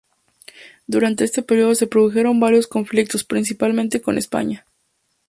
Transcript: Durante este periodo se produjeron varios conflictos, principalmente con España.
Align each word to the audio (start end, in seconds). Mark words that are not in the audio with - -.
Durante 0.87 1.23
este 1.23 1.43
periodo 1.43 1.75
se 1.75 1.85
produjeron 1.85 2.39
varios 2.39 2.65
conflictos, 2.65 3.23
principalmente 3.23 4.01
con 4.01 4.17
España. 4.17 4.65